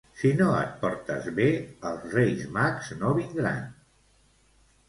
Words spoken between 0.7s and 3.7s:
portes bé, els Reis Mags no vindran.